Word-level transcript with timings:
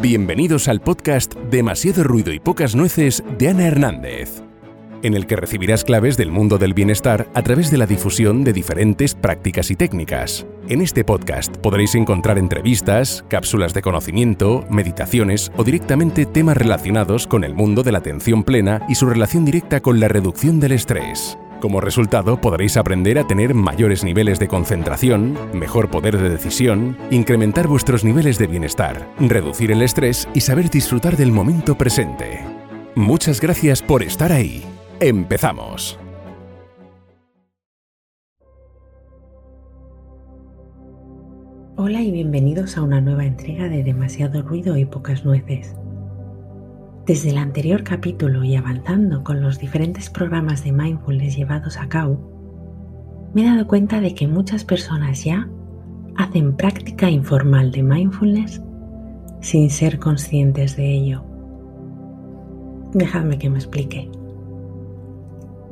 Bienvenidos 0.00 0.68
al 0.68 0.80
podcast 0.80 1.34
Demasiado 1.50 2.04
ruido 2.04 2.32
y 2.32 2.38
pocas 2.38 2.74
nueces 2.74 3.22
de 3.36 3.48
Ana 3.48 3.66
Hernández, 3.66 4.42
en 5.02 5.14
el 5.14 5.26
que 5.26 5.36
recibirás 5.36 5.82
claves 5.84 6.16
del 6.16 6.30
mundo 6.30 6.56
del 6.56 6.72
bienestar 6.72 7.28
a 7.34 7.42
través 7.42 7.70
de 7.70 7.78
la 7.78 7.86
difusión 7.86 8.44
de 8.44 8.52
diferentes 8.52 9.14
prácticas 9.14 9.70
y 9.70 9.76
técnicas. 9.76 10.46
En 10.68 10.80
este 10.80 11.04
podcast 11.04 11.56
podréis 11.56 11.94
encontrar 11.94 12.38
entrevistas, 12.38 13.24
cápsulas 13.28 13.74
de 13.74 13.82
conocimiento, 13.82 14.64
meditaciones 14.70 15.50
o 15.56 15.64
directamente 15.64 16.26
temas 16.26 16.56
relacionados 16.56 17.26
con 17.26 17.42
el 17.42 17.54
mundo 17.54 17.82
de 17.82 17.92
la 17.92 17.98
atención 17.98 18.44
plena 18.44 18.82
y 18.88 18.94
su 18.94 19.06
relación 19.06 19.44
directa 19.44 19.80
con 19.80 19.98
la 19.98 20.08
reducción 20.08 20.60
del 20.60 20.72
estrés. 20.72 21.38
Como 21.60 21.80
resultado, 21.80 22.40
podréis 22.40 22.76
aprender 22.76 23.18
a 23.18 23.26
tener 23.26 23.52
mayores 23.52 24.04
niveles 24.04 24.38
de 24.38 24.46
concentración, 24.46 25.36
mejor 25.52 25.90
poder 25.90 26.16
de 26.16 26.28
decisión, 26.28 26.96
incrementar 27.10 27.66
vuestros 27.66 28.04
niveles 28.04 28.38
de 28.38 28.46
bienestar, 28.46 29.08
reducir 29.18 29.72
el 29.72 29.82
estrés 29.82 30.28
y 30.34 30.40
saber 30.40 30.70
disfrutar 30.70 31.16
del 31.16 31.32
momento 31.32 31.76
presente. 31.76 32.44
Muchas 32.94 33.40
gracias 33.40 33.82
por 33.82 34.04
estar 34.04 34.30
ahí. 34.30 34.62
Empezamos. 35.00 35.98
Hola 41.76 42.02
y 42.02 42.10
bienvenidos 42.12 42.76
a 42.76 42.82
una 42.82 43.00
nueva 43.00 43.24
entrega 43.24 43.68
de 43.68 43.82
Demasiado 43.82 44.42
ruido 44.42 44.76
y 44.76 44.84
pocas 44.84 45.24
nueces. 45.24 45.74
Desde 47.08 47.30
el 47.30 47.38
anterior 47.38 47.84
capítulo 47.84 48.44
y 48.44 48.54
avanzando 48.54 49.24
con 49.24 49.40
los 49.40 49.58
diferentes 49.58 50.10
programas 50.10 50.62
de 50.62 50.72
mindfulness 50.72 51.38
llevados 51.38 51.78
a 51.78 51.88
cabo, 51.88 53.30
me 53.32 53.40
he 53.40 53.44
dado 53.46 53.66
cuenta 53.66 54.02
de 54.02 54.14
que 54.14 54.28
muchas 54.28 54.62
personas 54.66 55.24
ya 55.24 55.48
hacen 56.16 56.54
práctica 56.54 57.08
informal 57.08 57.72
de 57.72 57.82
mindfulness 57.82 58.62
sin 59.40 59.70
ser 59.70 59.98
conscientes 59.98 60.76
de 60.76 60.92
ello. 60.92 61.24
Dejadme 62.92 63.38
que 63.38 63.48
me 63.48 63.56
explique. 63.56 64.10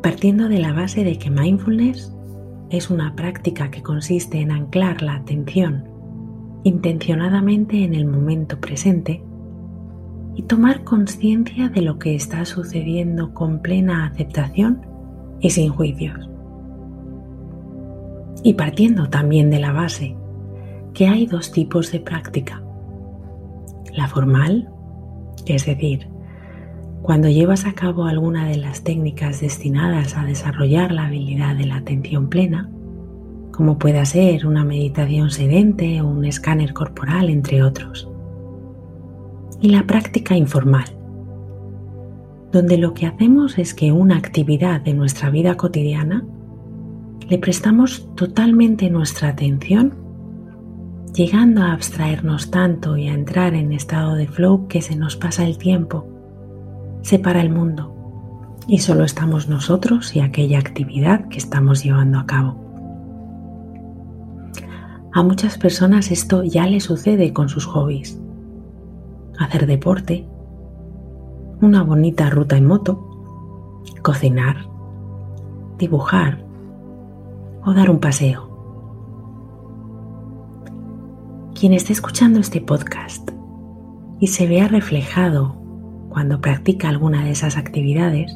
Partiendo 0.03 0.49
de 0.49 0.59
la 0.59 0.73
base 0.73 1.05
de 1.05 1.19
que 1.19 1.29
mindfulness 1.29 2.17
es 2.71 2.89
una 2.89 3.15
práctica 3.15 3.71
que 3.71 3.83
consiste 3.83 4.41
en 4.41 4.53
anclar 4.53 5.03
la 5.03 5.17
atención 5.17 5.85
intencionadamente 6.65 7.85
en 7.85 7.95
el 7.95 8.07
momento 8.07 8.59
presente, 8.59 9.23
y 10.37 10.43
tomar 10.43 10.85
conciencia 10.85 11.71
de 11.71 11.81
lo 11.81 11.99
que 11.99 12.15
está 12.15 12.45
sucediendo 12.45 13.33
con 13.33 13.61
plena 13.61 14.07
aceptación 14.07 14.83
y 15.41 15.49
sin 15.49 15.71
juicios. 15.71 16.29
Y 18.43 18.53
partiendo 18.53 19.09
también 19.09 19.51
de 19.51 19.59
la 19.59 19.73
base 19.73 20.15
que 20.93 21.09
hay 21.09 21.27
dos 21.27 21.51
tipos 21.53 21.91
de 21.91 22.01
práctica. 22.01 22.63
La 23.95 24.09
formal, 24.09 24.69
es 25.47 25.65
decir, 25.65 26.07
cuando 27.01 27.31
llevas 27.31 27.65
a 27.65 27.73
cabo 27.73 28.05
alguna 28.05 28.47
de 28.47 28.59
las 28.59 28.85
técnicas 28.85 29.41
destinadas 29.41 30.19
a 30.19 30.25
desarrollar 30.25 30.93
la 30.93 31.07
habilidad 31.07 31.57
de 31.57 31.65
la 31.65 31.77
atención 31.77 32.29
plena, 32.29 32.69
como 33.53 33.79
pueda 33.79 34.05
ser 34.05 34.47
una 34.47 34.65
meditación 34.65 35.31
sedente 35.31 36.03
o 36.03 36.09
un 36.09 36.27
escáner 36.27 36.75
corporal, 36.75 37.31
entre 37.31 37.63
otros 37.63 38.11
y 39.61 39.71
la 39.71 39.87
práctica 39.87 40.37
informal, 40.37 40.85
donde 42.53 42.79
lo 42.79 42.95
que 42.95 43.07
hacemos 43.07 43.59
es 43.59 43.75
que 43.75 43.93
una 43.93 44.17
actividad 44.17 44.81
de 44.81 44.95
nuestra 44.95 45.31
vida 45.31 45.57
cotidiana 45.57 46.25
le 47.29 47.39
prestamos 47.39 48.09
totalmente 48.15 48.91
nuestra 48.91 49.29
atención, 49.29 49.95
llegando 51.15 51.63
a 51.63 51.73
abstraernos 51.73 52.51
tanto 52.51 52.97
y 52.97 53.09
a 53.09 53.15
entrar 53.15 53.55
en 53.55 53.73
estado 53.73 54.15
de 54.15 54.27
flow 54.27 54.69
que 54.69 54.83
se 54.83 54.97
nos 54.97 55.17
pasa 55.17 55.45
el 55.45 55.59
tiempo, 55.59 56.07
se 57.03 57.19
para 57.19 57.41
el 57.41 57.51
mundo 57.51 57.93
y 58.69 58.79
solo 58.79 59.05
estamos 59.05 59.49
nosotros 59.49 60.15
y 60.15 60.21
aquella 60.21 60.59
actividad 60.59 61.29
que 61.29 61.39
estamos 61.39 61.83
llevando 61.83 62.19
a 62.19 62.27
cabo. 62.27 62.63
A 65.15 65.23
muchas 65.23 65.57
personas 65.57 66.11
esto 66.11 66.43
ya 66.43 66.67
le 66.67 66.81
sucede 66.81 67.33
con 67.33 67.49
sus 67.49 67.65
hobbies 67.65 68.21
hacer 69.39 69.67
deporte, 69.67 70.27
una 71.61 71.83
bonita 71.83 72.31
ruta 72.31 72.57
en 72.57 72.67
moto, 72.67 73.83
cocinar, 74.03 74.69
dibujar 75.79 76.45
o 77.65 77.73
dar 77.73 77.91
un 77.91 77.99
paseo. 77.99 78.51
Quien 81.59 81.73
esté 81.73 81.93
escuchando 81.93 82.41
este 82.41 82.61
podcast 82.61 83.31
y 84.21 84.29
se 84.29 84.47
vea 84.47 84.69
reflejado 84.69 85.57
cuando 86.09 86.41
practica 86.41 86.89
alguna 86.89 87.25
de 87.25 87.31
esas 87.31 87.57
actividades, 87.57 88.35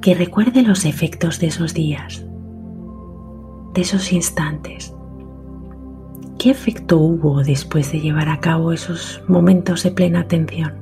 que 0.00 0.14
recuerde 0.14 0.62
los 0.62 0.84
efectos 0.84 1.38
de 1.38 1.46
esos 1.48 1.74
días, 1.74 2.24
de 3.74 3.80
esos 3.80 4.12
instantes, 4.12 4.94
¿Qué 6.42 6.50
efecto 6.50 6.98
hubo 6.98 7.44
después 7.44 7.92
de 7.92 8.00
llevar 8.00 8.28
a 8.28 8.40
cabo 8.40 8.72
esos 8.72 9.22
momentos 9.28 9.84
de 9.84 9.92
plena 9.92 10.22
atención? 10.22 10.74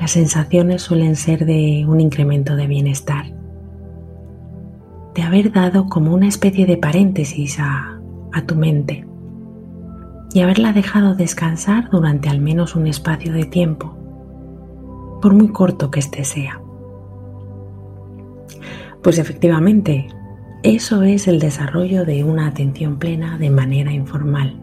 Las 0.00 0.10
sensaciones 0.10 0.82
suelen 0.82 1.14
ser 1.14 1.46
de 1.46 1.84
un 1.86 2.00
incremento 2.00 2.56
de 2.56 2.66
bienestar, 2.66 3.26
de 5.14 5.22
haber 5.22 5.52
dado 5.52 5.86
como 5.86 6.12
una 6.12 6.26
especie 6.26 6.66
de 6.66 6.76
paréntesis 6.76 7.60
a, 7.60 8.00
a 8.32 8.46
tu 8.46 8.56
mente 8.56 9.06
y 10.34 10.40
haberla 10.40 10.72
dejado 10.72 11.14
descansar 11.14 11.88
durante 11.90 12.28
al 12.28 12.40
menos 12.40 12.74
un 12.74 12.88
espacio 12.88 13.32
de 13.32 13.44
tiempo, 13.44 13.96
por 15.22 15.34
muy 15.34 15.50
corto 15.50 15.88
que 15.92 16.00
éste 16.00 16.24
sea. 16.24 16.60
Pues 19.04 19.20
efectivamente, 19.20 20.08
eso 20.66 21.04
es 21.04 21.28
el 21.28 21.38
desarrollo 21.38 22.04
de 22.04 22.24
una 22.24 22.48
atención 22.48 22.98
plena 22.98 23.38
de 23.38 23.50
manera 23.50 23.92
informal. 23.92 24.60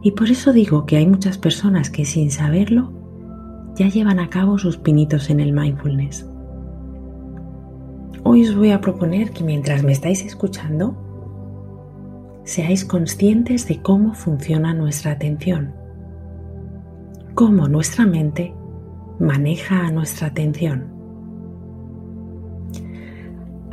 Y 0.00 0.12
por 0.12 0.30
eso 0.30 0.52
digo 0.52 0.86
que 0.86 0.96
hay 0.96 1.08
muchas 1.08 1.38
personas 1.38 1.90
que 1.90 2.04
sin 2.04 2.30
saberlo 2.30 2.92
ya 3.74 3.88
llevan 3.88 4.20
a 4.20 4.30
cabo 4.30 4.58
sus 4.58 4.76
pinitos 4.76 5.28
en 5.28 5.40
el 5.40 5.52
mindfulness. 5.52 6.24
Hoy 8.22 8.46
os 8.46 8.54
voy 8.54 8.70
a 8.70 8.80
proponer 8.80 9.32
que 9.32 9.42
mientras 9.42 9.82
me 9.82 9.90
estáis 9.90 10.24
escuchando, 10.24 10.96
seáis 12.44 12.84
conscientes 12.84 13.66
de 13.66 13.82
cómo 13.82 14.14
funciona 14.14 14.72
nuestra 14.72 15.10
atención, 15.10 15.74
cómo 17.34 17.66
nuestra 17.66 18.06
mente 18.06 18.54
maneja 19.18 19.90
nuestra 19.90 20.28
atención 20.28 20.95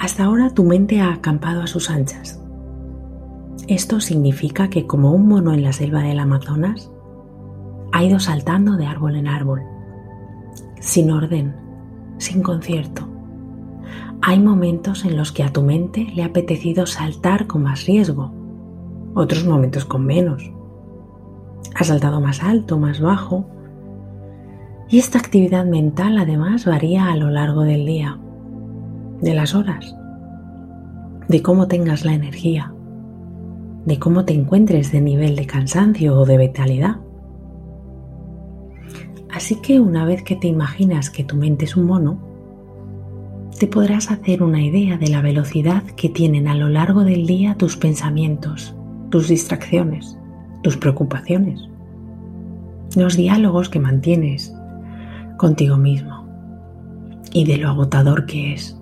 hasta 0.03 0.25
ahora 0.25 0.49
tu 0.49 0.65
mente 0.65 0.99
ha 0.99 1.13
acampado 1.13 1.61
a 1.61 1.67
sus 1.67 1.89
anchas. 1.89 2.37
Esto 3.69 4.01
significa 4.01 4.69
que 4.69 4.85
como 4.85 5.13
un 5.13 5.29
mono 5.29 5.53
en 5.53 5.63
la 5.63 5.71
selva 5.71 6.01
del 6.01 6.19
Amazonas, 6.19 6.91
ha 7.93 8.03
ido 8.03 8.19
saltando 8.19 8.75
de 8.75 8.85
árbol 8.85 9.15
en 9.15 9.29
árbol, 9.29 9.61
sin 10.81 11.09
orden, 11.09 11.55
sin 12.17 12.43
concierto. 12.43 13.07
Hay 14.21 14.41
momentos 14.41 15.05
en 15.05 15.15
los 15.15 15.31
que 15.31 15.43
a 15.43 15.53
tu 15.53 15.63
mente 15.63 16.05
le 16.13 16.23
ha 16.23 16.25
apetecido 16.25 16.85
saltar 16.85 17.47
con 17.47 17.63
más 17.63 17.85
riesgo, 17.85 18.33
otros 19.13 19.45
momentos 19.45 19.85
con 19.85 20.05
menos. 20.05 20.51
Ha 21.75 21.85
saltado 21.85 22.19
más 22.19 22.43
alto, 22.43 22.77
más 22.77 22.99
bajo. 22.99 23.45
Y 24.89 24.99
esta 24.99 25.17
actividad 25.17 25.63
mental 25.63 26.17
además 26.17 26.65
varía 26.65 27.07
a 27.07 27.15
lo 27.15 27.29
largo 27.29 27.61
del 27.61 27.85
día 27.85 28.19
de 29.23 29.33
las 29.33 29.55
horas, 29.55 29.95
de 31.29 31.41
cómo 31.41 31.67
tengas 31.67 32.03
la 32.03 32.13
energía, 32.13 32.73
de 33.85 33.97
cómo 33.97 34.25
te 34.25 34.33
encuentres 34.33 34.91
de 34.91 34.99
nivel 34.99 35.37
de 35.37 35.45
cansancio 35.45 36.17
o 36.19 36.25
de 36.25 36.37
vitalidad. 36.37 36.97
Así 39.31 39.55
que 39.61 39.79
una 39.79 40.05
vez 40.05 40.23
que 40.23 40.35
te 40.35 40.47
imaginas 40.47 41.09
que 41.09 41.23
tu 41.23 41.37
mente 41.37 41.65
es 41.65 41.77
un 41.77 41.85
mono, 41.85 42.19
te 43.57 43.67
podrás 43.67 44.11
hacer 44.11 44.43
una 44.43 44.61
idea 44.61 44.97
de 44.97 45.07
la 45.07 45.21
velocidad 45.21 45.83
que 45.83 46.09
tienen 46.09 46.49
a 46.49 46.55
lo 46.55 46.67
largo 46.67 47.05
del 47.05 47.25
día 47.25 47.55
tus 47.55 47.77
pensamientos, 47.77 48.75
tus 49.09 49.29
distracciones, 49.29 50.17
tus 50.63 50.75
preocupaciones, 50.75 51.69
los 52.97 53.15
diálogos 53.15 53.69
que 53.69 53.79
mantienes 53.79 54.53
contigo 55.37 55.77
mismo 55.77 56.27
y 57.31 57.45
de 57.45 57.57
lo 57.57 57.69
agotador 57.69 58.25
que 58.25 58.53
es. 58.53 58.77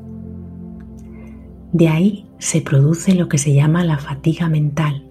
De 1.74 1.88
ahí 1.88 2.28
se 2.38 2.62
produce 2.62 3.16
lo 3.16 3.30
que 3.30 3.38
se 3.38 3.54
llama 3.54 3.84
la 3.84 3.98
fatiga 3.98 4.50
mental. 4.50 5.08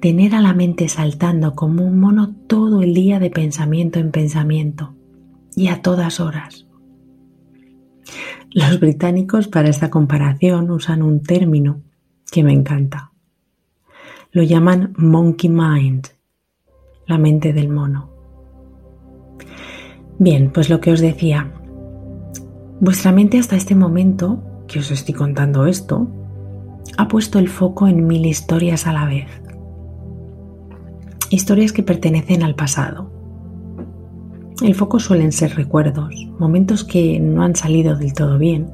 Tener 0.00 0.34
a 0.34 0.40
la 0.40 0.54
mente 0.54 0.88
saltando 0.88 1.54
como 1.54 1.84
un 1.84 1.98
mono 2.00 2.34
todo 2.46 2.82
el 2.82 2.94
día 2.94 3.18
de 3.18 3.30
pensamiento 3.30 3.98
en 3.98 4.12
pensamiento 4.12 4.94
y 5.54 5.68
a 5.68 5.82
todas 5.82 6.20
horas. 6.20 6.66
Los 8.50 8.80
británicos 8.80 9.46
para 9.46 9.68
esta 9.68 9.90
comparación 9.90 10.70
usan 10.70 11.02
un 11.02 11.22
término 11.22 11.82
que 12.32 12.42
me 12.42 12.52
encanta. 12.52 13.12
Lo 14.32 14.42
llaman 14.42 14.94
monkey 14.96 15.50
mind, 15.50 16.08
la 17.06 17.18
mente 17.18 17.52
del 17.52 17.68
mono. 17.68 18.10
Bien, 20.18 20.50
pues 20.52 20.70
lo 20.70 20.80
que 20.80 20.92
os 20.92 21.00
decía, 21.00 21.52
vuestra 22.80 23.12
mente 23.12 23.38
hasta 23.38 23.56
este 23.56 23.74
momento, 23.74 24.42
que 24.70 24.78
os 24.78 24.90
estoy 24.92 25.14
contando 25.14 25.66
esto, 25.66 26.06
ha 26.96 27.08
puesto 27.08 27.38
el 27.38 27.48
foco 27.48 27.88
en 27.88 28.06
mil 28.06 28.24
historias 28.24 28.86
a 28.86 28.92
la 28.92 29.04
vez. 29.04 29.26
Historias 31.28 31.72
que 31.72 31.82
pertenecen 31.82 32.42
al 32.44 32.54
pasado. 32.54 33.10
El 34.62 34.74
foco 34.74 35.00
suelen 35.00 35.32
ser 35.32 35.56
recuerdos, 35.56 36.14
momentos 36.38 36.84
que 36.84 37.18
no 37.18 37.42
han 37.42 37.56
salido 37.56 37.96
del 37.96 38.12
todo 38.12 38.38
bien. 38.38 38.70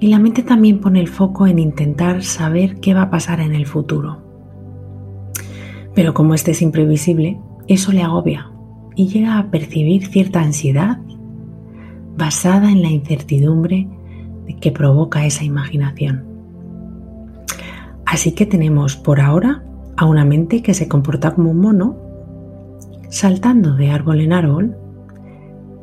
Y 0.00 0.06
la 0.06 0.18
mente 0.18 0.42
también 0.42 0.80
pone 0.80 1.00
el 1.00 1.08
foco 1.08 1.46
en 1.46 1.58
intentar 1.58 2.22
saber 2.22 2.80
qué 2.80 2.94
va 2.94 3.02
a 3.02 3.10
pasar 3.10 3.40
en 3.40 3.54
el 3.54 3.66
futuro. 3.66 4.22
Pero 5.94 6.14
como 6.14 6.32
este 6.32 6.52
es 6.52 6.62
imprevisible, 6.62 7.38
eso 7.68 7.92
le 7.92 8.02
agobia 8.02 8.50
y 8.96 9.08
llega 9.08 9.38
a 9.38 9.50
percibir 9.50 10.06
cierta 10.06 10.40
ansiedad 10.40 10.98
basada 12.16 12.70
en 12.70 12.82
la 12.82 12.88
incertidumbre 12.88 13.88
que 14.60 14.72
provoca 14.72 15.26
esa 15.26 15.44
imaginación. 15.44 16.24
Así 18.06 18.32
que 18.32 18.46
tenemos 18.46 18.96
por 18.96 19.20
ahora 19.20 19.62
a 19.96 20.06
una 20.06 20.24
mente 20.24 20.62
que 20.62 20.74
se 20.74 20.88
comporta 20.88 21.34
como 21.34 21.50
un 21.50 21.58
mono, 21.58 21.96
saltando 23.08 23.74
de 23.74 23.90
árbol 23.90 24.20
en 24.20 24.32
árbol, 24.32 24.76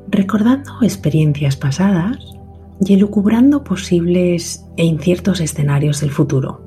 recordando 0.10 0.72
experiencias 0.82 1.56
pasadas 1.56 2.18
y 2.82 2.94
elucubrando 2.94 3.64
posibles 3.64 4.66
e 4.78 4.86
inciertos 4.86 5.40
escenarios 5.40 6.02
del 6.02 6.12
futuro. 6.12 6.62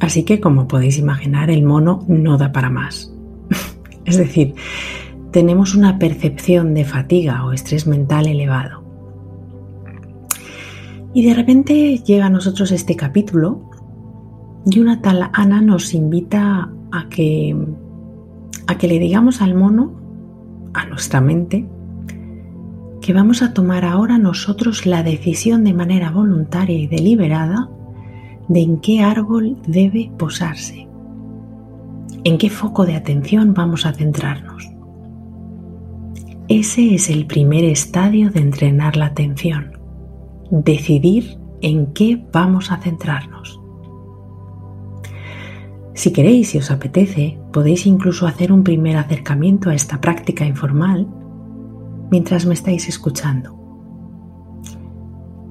Así 0.00 0.24
que, 0.24 0.40
como 0.40 0.68
podéis 0.68 0.98
imaginar, 0.98 1.50
el 1.50 1.62
mono 1.62 2.04
no 2.08 2.36
da 2.36 2.52
para 2.52 2.70
más. 2.70 3.12
es 4.04 4.16
decir, 4.16 4.54
tenemos 5.30 5.74
una 5.74 5.98
percepción 5.98 6.74
de 6.74 6.84
fatiga 6.84 7.44
o 7.46 7.52
estrés 7.52 7.86
mental 7.86 8.26
elevado. 8.26 8.83
Y 11.14 11.24
de 11.24 11.32
repente 11.32 11.98
llega 11.98 12.26
a 12.26 12.30
nosotros 12.30 12.72
este 12.72 12.96
capítulo 12.96 13.70
y 14.66 14.80
una 14.80 15.00
tal 15.00 15.30
Ana 15.32 15.60
nos 15.60 15.94
invita 15.94 16.70
a 16.90 17.08
que, 17.08 17.56
a 18.66 18.76
que 18.76 18.88
le 18.88 18.98
digamos 18.98 19.40
al 19.40 19.54
mono, 19.54 19.92
a 20.74 20.86
nuestra 20.86 21.20
mente, 21.20 21.68
que 23.00 23.12
vamos 23.12 23.42
a 23.42 23.52
tomar 23.52 23.84
ahora 23.84 24.18
nosotros 24.18 24.86
la 24.86 25.02
decisión 25.02 25.62
de 25.62 25.74
manera 25.74 26.10
voluntaria 26.10 26.76
y 26.76 26.88
deliberada 26.88 27.68
de 28.48 28.62
en 28.62 28.80
qué 28.80 29.02
árbol 29.02 29.56
debe 29.68 30.10
posarse, 30.18 30.88
en 32.24 32.38
qué 32.38 32.50
foco 32.50 32.86
de 32.86 32.96
atención 32.96 33.54
vamos 33.54 33.86
a 33.86 33.92
centrarnos. 33.92 34.68
Ese 36.48 36.94
es 36.94 37.08
el 37.08 37.26
primer 37.26 37.64
estadio 37.64 38.30
de 38.30 38.40
entrenar 38.40 38.96
la 38.96 39.06
atención, 39.06 39.73
decidir 40.62 41.38
en 41.62 41.92
qué 41.94 42.24
vamos 42.32 42.70
a 42.70 42.76
centrarnos. 42.76 43.60
Si 45.94 46.12
queréis 46.12 46.54
y 46.54 46.58
os 46.58 46.70
apetece, 46.70 47.38
podéis 47.52 47.86
incluso 47.86 48.26
hacer 48.26 48.52
un 48.52 48.64
primer 48.64 48.96
acercamiento 48.96 49.70
a 49.70 49.74
esta 49.74 50.00
práctica 50.00 50.44
informal 50.44 51.08
mientras 52.10 52.46
me 52.46 52.54
estáis 52.54 52.88
escuchando, 52.88 53.56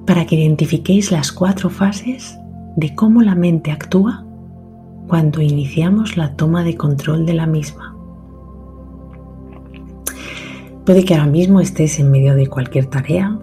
para 0.06 0.26
que 0.26 0.36
identifiquéis 0.36 1.10
las 1.10 1.32
cuatro 1.32 1.70
fases 1.70 2.38
de 2.76 2.94
cómo 2.94 3.22
la 3.22 3.34
mente 3.34 3.72
actúa 3.72 4.24
cuando 5.08 5.40
iniciamos 5.40 6.16
la 6.16 6.36
toma 6.36 6.62
de 6.62 6.76
control 6.76 7.26
de 7.26 7.34
la 7.34 7.46
misma. 7.46 7.96
Puede 10.84 11.04
que 11.04 11.14
ahora 11.14 11.26
mismo 11.26 11.60
estés 11.60 11.98
en 11.98 12.10
medio 12.10 12.34
de 12.34 12.46
cualquier 12.46 12.86
tarea, 12.86 13.38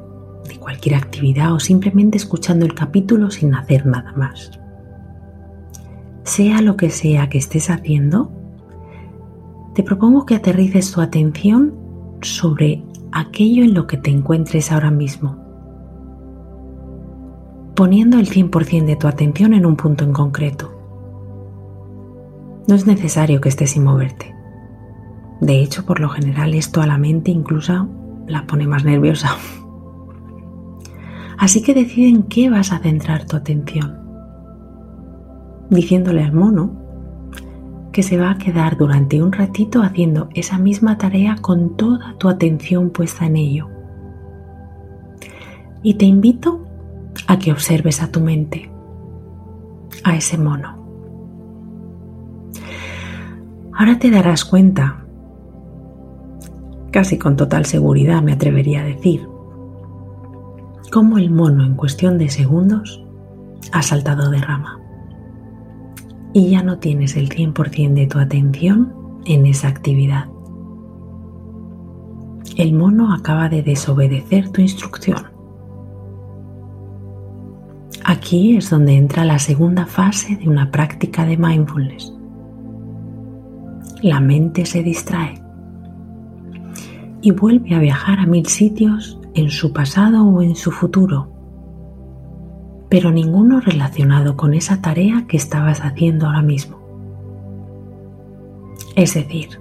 cualquier 0.58 0.96
actividad 0.96 1.54
o 1.54 1.60
simplemente 1.60 2.18
escuchando 2.18 2.66
el 2.66 2.74
capítulo 2.74 3.32
sin 3.32 3.54
hacer 3.56 3.86
nada 3.86 4.14
más. 4.14 4.60
Sea 6.24 6.62
lo 6.62 6.78
que 6.78 6.90
sea 6.90 7.30
que 7.30 7.38
estés 7.38 7.70
haciendo, 7.70 8.32
te 9.76 9.84
propongo 9.84 10.26
que 10.26 10.36
aterrices 10.36 10.92
tu 10.92 11.02
atención 11.02 11.76
sobre 12.22 12.84
aquello 13.12 13.64
en 13.64 13.74
lo 13.74 13.88
que 13.88 13.98
te 13.98 14.12
encuentres 14.12 14.72
ahora 14.72 14.92
mismo 14.92 15.42
poniendo 17.76 18.20
el 18.20 18.30
100% 18.30 18.86
de 18.86 18.96
tu 18.96 19.08
atención 19.08 19.54
en 19.54 19.66
un 19.66 19.76
punto 19.76 20.04
en 20.04 20.14
concreto. 20.14 20.72
No 22.68 22.76
es 22.76 22.86
necesario 22.86 23.42
que 23.42 23.50
estés 23.50 23.72
sin 23.72 23.84
moverte. 23.84 24.36
De 25.40 25.60
hecho, 25.62 25.86
por 25.86 26.00
lo 26.00 26.10
general 26.10 26.54
esto 26.54 26.82
a 26.82 26.86
la 26.86 27.00
mente 27.00 27.32
incluso 27.32 27.90
la 28.28 28.46
pone 28.46 28.68
más 28.68 28.86
nerviosa. 28.86 29.36
Así 31.42 31.64
que 31.64 31.74
decide 31.74 32.08
en 32.08 32.22
qué 32.22 32.52
vas 32.52 32.72
a 32.72 32.78
centrar 32.78 33.26
tu 33.26 33.36
atención. 33.36 33.98
Diciéndole 35.72 36.24
al 36.24 36.34
mono 36.34 36.72
que 37.92 38.04
se 38.04 38.16
va 38.16 38.30
a 38.30 38.38
quedar 38.38 38.78
durante 38.78 39.24
un 39.24 39.32
ratito 39.32 39.82
haciendo 39.82 40.30
esa 40.36 40.60
misma 40.60 41.00
tarea 41.00 41.38
con 41.42 41.76
toda 41.78 42.16
tu 42.20 42.30
atención 42.30 42.92
puesta 42.92 43.26
en 43.26 43.38
ello. 43.38 43.68
Y 45.82 45.96
te 45.96 46.06
invito 46.06 46.64
a 47.26 47.40
que 47.40 47.52
observes 47.52 48.04
a 48.04 48.12
tu 48.12 48.20
mente, 48.20 48.70
a 50.04 50.16
ese 50.16 50.38
mono. 50.38 50.78
Ahora 53.74 53.98
te 53.98 54.12
darás 54.12 54.46
cuenta, 54.46 55.04
casi 56.92 57.18
con 57.18 57.36
total 57.36 57.66
seguridad 57.66 58.22
me 58.22 58.34
atrevería 58.34 58.82
a 58.82 58.86
decir, 58.86 59.31
cómo 60.92 61.18
el 61.18 61.32
mono 61.32 61.64
en 61.66 61.76
cuestión 61.76 62.18
de 62.18 62.30
segundos 62.30 63.04
ha 63.72 63.82
saltado 63.82 64.30
de 64.30 64.40
rama 64.40 64.80
y 66.34 66.50
ya 66.50 66.64
no 66.64 66.78
tienes 66.80 67.16
el 67.16 67.30
100% 67.30 67.94
de 67.94 68.08
tu 68.08 68.20
atención 68.20 68.94
en 69.26 69.46
esa 69.46 69.68
actividad. 69.68 70.26
El 72.58 72.74
mono 72.74 73.14
acaba 73.14 73.50
de 73.50 73.64
desobedecer 73.64 74.50
tu 74.50 74.62
instrucción 74.62 75.32
Aquí 78.12 78.58
es 78.58 78.70
donde 78.70 78.98
entra 78.98 79.24
la 79.24 79.40
segunda 79.40 79.86
fase 79.86 80.36
de 80.36 80.50
una 80.50 80.70
práctica 80.70 81.26
de 81.26 81.38
mindfulness. 81.38 82.14
La 84.02 84.20
mente 84.20 84.66
se 84.66 84.84
distrae 84.84 85.42
y 87.22 87.32
vuelve 87.32 87.74
a 87.74 87.80
viajar 87.80 88.20
a 88.20 88.26
mil 88.26 88.48
sitios 88.48 89.18
en 89.34 89.50
su 89.50 89.74
pasado 89.74 90.26
o 90.26 90.42
en 90.42 90.56
su 90.56 90.72
futuro, 90.72 91.32
pero 92.90 93.12
ninguno 93.12 93.62
relacionado 93.62 94.36
con 94.36 94.54
esa 94.54 94.82
tarea 94.82 95.26
que 95.28 95.38
estabas 95.38 95.80
haciendo 95.82 96.26
ahora 96.26 96.42
mismo. 96.42 96.80
Es 98.96 99.14
decir, 99.14 99.60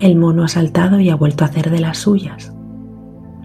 el 0.00 0.16
mono 0.16 0.44
ha 0.44 0.48
saltado 0.48 1.00
y 1.00 1.10
ha 1.10 1.16
vuelto 1.16 1.44
a 1.44 1.48
hacer 1.48 1.70
de 1.70 1.80
las 1.80 1.98
suyas, 1.98 2.54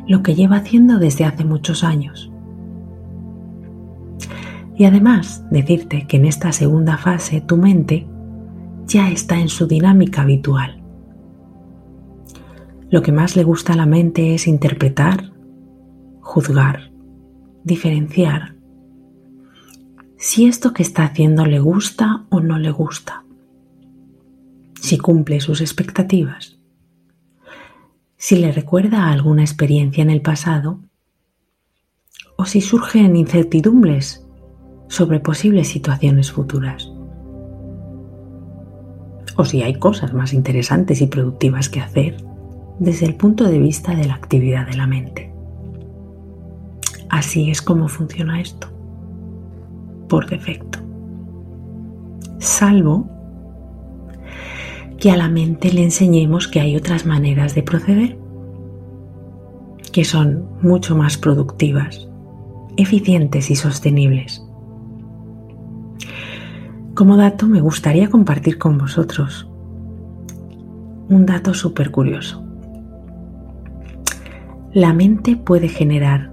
lo 0.08 0.24
que 0.24 0.36
lleva 0.36 0.58
haciendo 0.58 1.00
desde 1.00 1.26
hace 1.26 1.44
muchos 1.44 1.84
años. 1.84 2.32
Y 4.76 4.86
además 4.86 5.44
decirte 5.52 6.08
que 6.08 6.18
en 6.18 6.26
esta 6.26 6.52
segunda 6.52 6.98
fase 6.98 7.42
tu 7.42 7.58
mente 7.58 8.08
ya 8.88 9.10
está 9.10 9.40
en 9.40 9.50
su 9.50 9.68
dinámica 9.68 10.22
habitual. 10.22 10.82
Lo 12.90 13.02
que 13.02 13.12
más 13.12 13.36
le 13.36 13.44
gusta 13.44 13.74
a 13.74 13.76
la 13.76 13.86
mente 13.86 14.36
es 14.36 14.48
interpretar, 14.48 15.33
juzgar, 16.24 16.92
diferenciar 17.64 18.56
si 20.24 20.46
esto 20.46 20.74
que 20.74 20.84
está 20.84 21.04
haciendo 21.04 21.46
le 21.46 21.60
gusta 21.60 22.26
o 22.30 22.40
no 22.40 22.58
le 22.58 22.72
gusta, 22.72 23.26
si 24.80 24.98
cumple 24.98 25.42
sus 25.42 25.60
expectativas, 25.60 26.58
si 28.16 28.38
le 28.38 28.54
recuerda 28.54 29.12
alguna 29.12 29.42
experiencia 29.42 30.02
en 30.02 30.10
el 30.10 30.22
pasado 30.22 30.80
o 32.38 32.46
si 32.46 32.62
surgen 32.62 33.18
incertidumbres 33.18 34.26
sobre 34.88 35.20
posibles 35.20 35.68
situaciones 35.68 36.32
futuras. 36.32 36.90
O 39.36 39.44
si 39.44 39.62
hay 39.62 39.78
cosas 39.78 40.14
más 40.14 40.32
interesantes 40.32 41.02
y 41.02 41.08
productivas 41.08 41.68
que 41.68 41.82
hacer 41.82 42.16
desde 42.80 43.08
el 43.08 43.16
punto 43.16 43.44
de 43.44 43.60
vista 43.60 43.94
de 43.94 44.06
la 44.06 44.14
actividad 44.14 44.66
de 44.68 44.78
la 44.78 44.88
mente. 44.88 45.33
Así 47.14 47.52
es 47.52 47.62
como 47.62 47.90
funciona 47.90 48.42
esto, 48.42 48.70
por 50.10 50.28
defecto. 50.28 50.80
Salvo 52.40 53.08
que 54.98 55.12
a 55.12 55.16
la 55.16 55.30
mente 55.30 55.72
le 55.72 55.84
enseñemos 55.84 56.48
que 56.48 56.60
hay 56.60 56.76
otras 56.76 57.06
maneras 57.06 57.54
de 57.54 57.62
proceder, 57.62 58.18
que 59.92 60.06
son 60.06 60.48
mucho 60.64 60.96
más 60.96 61.16
productivas, 61.16 62.10
eficientes 62.78 63.52
y 63.52 63.56
sostenibles 63.56 64.44
Como 66.96 67.16
dato 67.16 67.46
me 67.46 67.62
gustaría 67.62 68.10
compartir 68.10 68.58
con 68.58 68.80
vosotros 68.80 69.48
un 71.10 71.28
dato 71.28 71.54
súper 71.54 71.92
curioso. 71.92 72.44
La 74.74 74.94
mente 74.94 75.36
puede 75.36 75.68
generar 75.68 76.33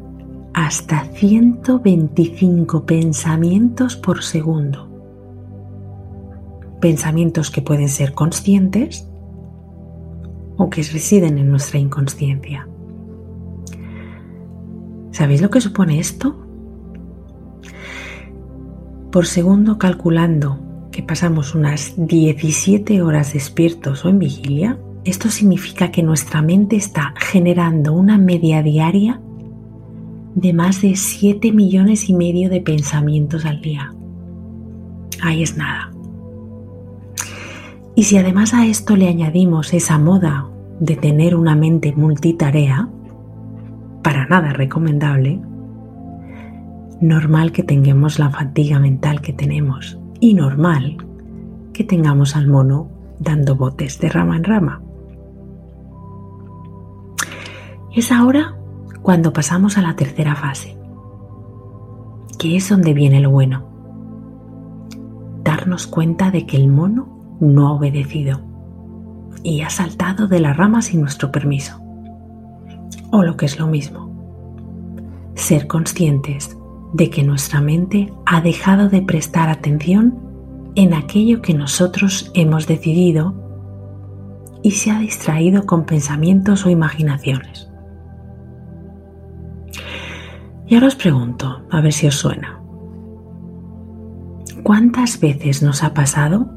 hasta 0.54 1.04
125 1.04 2.85
pensamientos 2.85 3.97
por 3.97 4.23
segundo. 4.23 4.88
Pensamientos 6.80 7.50
que 7.50 7.62
pueden 7.62 7.88
ser 7.88 8.14
conscientes 8.14 9.07
o 10.57 10.71
que 10.71 10.83
residen 10.83 11.38
en 11.38 11.50
nuestra 11.50 11.78
inconsciencia. 11.78 12.69
¿Sabéis 15.11 15.42
lo 15.42 15.50
que 15.50 15.61
supone 15.61 15.99
esto? 15.99 16.47
Por 19.11 19.26
segundo 19.26 19.78
calculando 19.78 20.88
que 20.92 21.02
pasamos 21.02 21.54
unas 21.54 21.95
17 21.97 23.02
horas 23.02 23.33
despiertos 23.33 24.04
o 24.04 24.09
en 24.09 24.19
vigilia, 24.19 24.78
esto 25.04 25.30
significa 25.30 25.90
que 25.90 26.02
nuestra 26.02 26.42
mente 26.42 26.76
está 26.76 27.14
generando 27.19 27.92
una 27.92 28.19
media 28.19 28.62
diaria 28.62 29.21
de 30.34 30.52
más 30.52 30.82
de 30.82 30.96
7 30.96 31.52
millones 31.52 32.08
y 32.08 32.14
medio 32.14 32.50
de 32.50 32.60
pensamientos 32.60 33.44
al 33.44 33.60
día. 33.60 33.92
Ahí 35.22 35.42
es 35.42 35.56
nada. 35.56 35.92
Y 37.94 38.04
si 38.04 38.16
además 38.16 38.54
a 38.54 38.66
esto 38.66 38.96
le 38.96 39.08
añadimos 39.08 39.75
esa 39.75 39.99
moda 39.99 40.46
de 40.78 40.96
tener 40.96 41.34
una 41.34 41.54
mente 41.54 41.92
multitarea, 41.94 42.88
para 44.02 44.26
nada 44.26 44.52
recomendable, 44.52 45.40
normal 47.00 47.52
que 47.52 47.62
tengamos 47.62 48.18
la 48.18 48.30
fatiga 48.30 48.78
mental 48.78 49.20
que 49.20 49.32
tenemos 49.32 49.99
y 50.20 50.34
normal 50.34 50.96
que 51.72 51.84
tengamos 51.84 52.37
al 52.37 52.46
mono 52.46 52.88
dando 53.18 53.56
botes 53.56 53.99
de 54.00 54.08
rama 54.08 54.37
en 54.37 54.44
rama. 54.44 54.82
Es 57.94 58.12
ahora 58.12 58.56
cuando 59.02 59.33
pasamos 59.33 59.78
a 59.78 59.83
la 59.83 59.97
tercera 59.97 60.35
fase, 60.35 60.76
que 62.38 62.57
es 62.57 62.69
donde 62.69 62.95
viene 62.95 63.21
lo 63.21 63.30
bueno. 63.30 63.69
Darnos 65.42 65.87
cuenta 65.87 66.30
de 66.30 66.47
que 66.47 66.57
el 66.57 66.69
mono 66.69 67.37
no 67.40 67.69
ha 67.69 67.73
obedecido 67.73 68.40
y 69.42 69.62
ha 69.62 69.71
saltado 69.71 70.28
de 70.28 70.40
la 70.40 70.52
rama 70.52 70.83
sin 70.83 71.00
nuestro 71.00 71.33
permiso. 71.33 71.80
O 73.11 73.23
lo 73.23 73.37
que 73.37 73.47
es 73.47 73.59
lo 73.59 73.66
mismo, 73.66 74.11
ser 75.35 75.66
conscientes 75.66 76.57
de 76.92 77.11
que 77.11 77.23
nuestra 77.23 77.61
mente 77.61 78.12
ha 78.26 78.40
dejado 78.40 78.88
de 78.88 79.02
prestar 79.02 79.49
atención 79.49 80.19
en 80.75 80.95
aquello 80.95 81.42
que 81.42 81.54
nosotros 81.54 82.30
hemos 82.35 82.66
decidido 82.66 83.35
y 84.62 84.73
se 84.73 84.90
ha 84.90 84.99
distraído 84.99 85.64
con 85.64 85.87
pensamientos 85.87 86.66
o 86.66 86.71
imaginaciones. 86.71 87.69
Y 90.70 90.76
ahora 90.76 90.86
os 90.86 90.94
pregunto, 90.94 91.62
a 91.68 91.80
ver 91.80 91.92
si 91.92 92.06
os 92.06 92.14
suena. 92.14 92.60
¿Cuántas 94.62 95.18
veces 95.18 95.64
nos 95.64 95.82
ha 95.82 95.94
pasado 95.94 96.48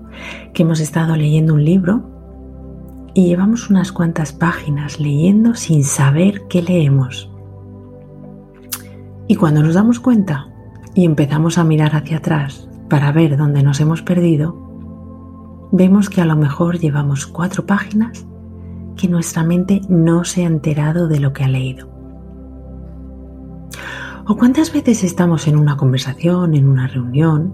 que 0.53 0.61
hemos 0.61 0.79
estado 0.81 1.15
leyendo 1.15 1.55
un 1.55 1.65
libro 1.65 2.11
y 3.15 3.25
llevamos 3.25 3.71
unas 3.71 3.91
cuantas 3.91 4.31
páginas 4.31 4.99
leyendo 4.99 5.55
sin 5.55 5.83
saber 5.83 6.43
qué 6.47 6.61
leemos? 6.61 7.31
Y 9.27 9.33
cuando 9.33 9.63
nos 9.63 9.73
damos 9.73 9.99
cuenta 9.99 10.47
y 10.93 11.05
empezamos 11.05 11.57
a 11.57 11.63
mirar 11.63 11.95
hacia 11.95 12.17
atrás 12.17 12.69
para 12.89 13.11
ver 13.11 13.35
dónde 13.35 13.63
nos 13.63 13.79
hemos 13.79 14.03
perdido, 14.03 15.69
vemos 15.71 16.11
que 16.11 16.21
a 16.21 16.25
lo 16.25 16.35
mejor 16.35 16.77
llevamos 16.77 17.25
cuatro 17.25 17.65
páginas 17.65 18.27
que 18.95 19.07
nuestra 19.07 19.43
mente 19.43 19.81
no 19.89 20.23
se 20.23 20.43
ha 20.43 20.47
enterado 20.47 21.07
de 21.07 21.19
lo 21.19 21.33
que 21.33 21.45
ha 21.45 21.47
leído. 21.47 21.92
¿O 24.25 24.37
cuántas 24.37 24.71
veces 24.71 25.03
estamos 25.03 25.47
en 25.47 25.57
una 25.57 25.75
conversación, 25.75 26.55
en 26.55 26.67
una 26.67 26.87
reunión, 26.87 27.53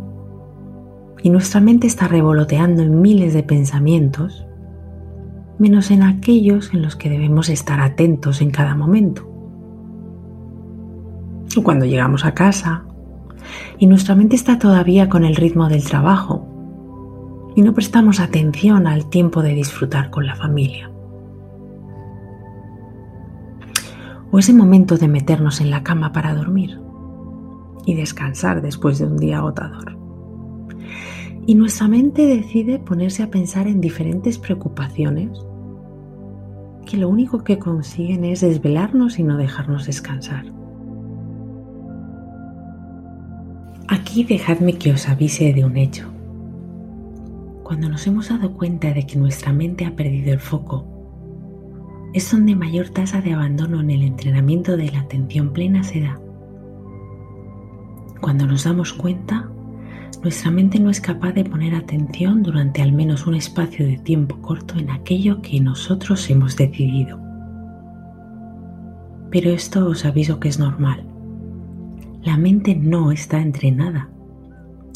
y 1.24 1.32
nuestra 1.32 1.62
mente 1.62 1.88
está 1.88 2.08
revoloteando 2.08 2.84
en 2.84 3.02
miles 3.02 3.34
de 3.34 3.42
pensamientos, 3.42 4.46
menos 5.58 5.90
en 5.90 6.04
aquellos 6.04 6.72
en 6.74 6.84
los 6.84 6.96
que 6.96 7.10
debemos 7.10 7.50
estar 7.50 7.82
atentos 7.82 8.42
en 8.42 8.52
cada 8.52 8.76
momento? 8.76 9.28
O 11.58 11.64
cuando 11.64 11.86
llegamos 11.86 12.24
a 12.24 12.36
casa 12.36 12.86
y 13.80 13.88
nuestra 13.88 14.14
mente 14.14 14.36
está 14.36 14.60
todavía 14.60 15.10
con 15.10 15.26
el 15.26 15.36
ritmo 15.36 15.70
del 15.70 15.84
trabajo 15.84 16.46
y 17.56 17.64
no 17.64 17.74
prestamos 17.74 18.20
atención 18.20 18.86
al 18.86 19.10
tiempo 19.10 19.42
de 19.42 19.56
disfrutar 19.56 20.12
con 20.12 20.28
la 20.28 20.36
familia. 20.36 20.89
O 24.32 24.40
ese 24.40 24.54
momento 24.54 24.98
de 24.98 25.08
meternos 25.08 25.62
en 25.62 25.72
la 25.72 25.84
cama 25.84 26.12
para 26.12 26.36
dormir 26.36 26.80
y 27.86 27.96
descansar 27.96 28.62
después 28.62 29.00
de 29.00 29.06
un 29.06 29.18
día 29.18 29.40
agotador. 29.40 29.98
Y 31.46 31.56
nuestra 31.56 31.88
mente 31.88 32.28
decide 32.28 32.78
ponerse 32.80 33.24
a 33.24 33.32
pensar 33.32 33.68
en 33.68 33.82
diferentes 33.82 34.38
preocupaciones 34.38 35.40
que 36.86 36.98
lo 36.98 37.10
único 37.10 37.44
que 37.44 37.58
consiguen 37.58 38.26
es 38.26 38.42
desvelarnos 38.42 39.20
y 39.20 39.24
no 39.24 39.38
dejarnos 39.38 39.86
descansar. 39.86 40.46
Aquí 43.88 44.24
dejadme 44.24 44.74
que 44.74 44.92
os 44.92 45.10
avise 45.10 45.54
de 45.54 45.66
un 45.66 45.78
hecho. 45.78 46.08
Cuando 47.64 47.90
nos 47.90 48.06
hemos 48.06 48.30
dado 48.30 48.54
cuenta 48.54 48.94
de 48.94 49.06
que 49.06 49.18
nuestra 49.18 49.54
mente 49.54 49.86
ha 49.86 49.96
perdido 49.96 50.34
el 50.34 50.40
foco 50.40 50.99
es 52.14 52.32
donde 52.32 52.56
mayor 52.56 52.90
tasa 52.90 53.22
de 53.22 53.34
abandono 53.34 53.82
en 53.82 53.92
el 53.92 54.04
entrenamiento 54.04 54.78
de 54.78 54.92
la 54.92 55.02
atención 55.02 55.54
plena 55.54 55.84
se 55.84 56.02
da. 56.02 56.20
Cuando 58.20 58.48
nos 58.48 58.64
damos 58.64 58.94
cuenta, 58.94 59.50
nuestra 60.24 60.52
mente 60.52 60.80
no 60.80 60.90
es 60.90 61.00
capaz 61.00 61.32
de 61.34 61.46
poner 61.46 61.76
atención 61.76 62.44
durante 62.44 62.82
al 62.82 62.92
menos 62.92 63.28
un 63.28 63.36
espacio 63.36 63.86
de 63.86 63.98
tiempo 63.98 64.42
corto 64.42 64.78
en 64.78 64.90
aquello 64.90 65.42
que 65.42 65.62
nosotros 65.62 66.30
hemos 66.30 66.58
decidido. 66.58 67.20
Pero 69.32 69.52
esto 69.52 69.88
os 69.88 70.06
aviso 70.06 70.40
que 70.40 70.50
es 70.50 70.60
normal. 70.60 71.06
La 72.24 72.36
mente 72.36 72.76
no 72.76 73.12
está 73.12 73.40
entrenada. 73.40 74.10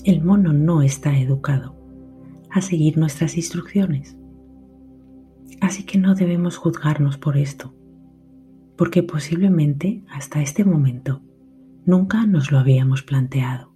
El 0.03 0.23
mono 0.23 0.51
no 0.51 0.81
está 0.81 1.17
educado 1.17 1.75
a 2.51 2.61
seguir 2.61 2.97
nuestras 2.97 3.37
instrucciones. 3.37 4.17
Así 5.61 5.83
que 5.83 5.97
no 5.97 6.15
debemos 6.15 6.57
juzgarnos 6.57 7.17
por 7.17 7.37
esto, 7.37 7.73
porque 8.77 9.03
posiblemente 9.03 10.03
hasta 10.09 10.41
este 10.41 10.65
momento 10.65 11.21
nunca 11.85 12.25
nos 12.25 12.51
lo 12.51 12.59
habíamos 12.59 13.03
planteado. 13.03 13.73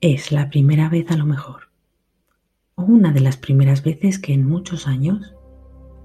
Es 0.00 0.32
la 0.32 0.50
primera 0.50 0.88
vez 0.88 1.10
a 1.10 1.16
lo 1.16 1.26
mejor, 1.26 1.70
o 2.74 2.82
una 2.82 3.12
de 3.12 3.20
las 3.20 3.36
primeras 3.36 3.82
veces 3.82 4.18
que 4.18 4.32
en 4.32 4.46
muchos 4.46 4.86
años 4.86 5.34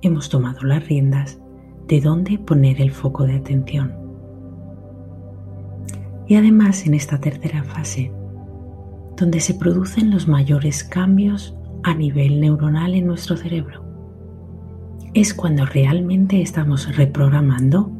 hemos 0.02 0.30
tomado 0.30 0.64
las 0.64 0.88
riendas 0.88 1.40
de 1.88 2.02
dónde 2.02 2.38
poner 2.38 2.82
el 2.82 2.92
foco 2.92 3.26
de 3.26 3.36
atención. 3.36 3.94
Y 6.28 6.36
además 6.36 6.86
en 6.86 6.94
esta 6.94 7.20
tercera 7.20 7.64
fase, 7.64 8.12
donde 9.18 9.40
se 9.40 9.56
producen 9.56 10.12
los 10.12 10.28
mayores 10.28 10.84
cambios 10.84 11.56
a 11.84 11.94
nivel 11.94 12.40
neuronal 12.40 12.94
en 12.94 13.08
nuestro 13.08 13.36
cerebro 13.36 13.89
es 15.14 15.34
cuando 15.34 15.66
realmente 15.66 16.42
estamos 16.42 16.96
reprogramando 16.96 17.92